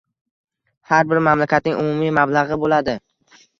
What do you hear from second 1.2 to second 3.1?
mamlakatning umumiy mablag‘i bo‘ladi.